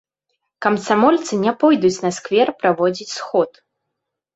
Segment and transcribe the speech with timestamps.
[0.65, 3.49] Камсамольцы не пойдуць на сквер праводзіць сход.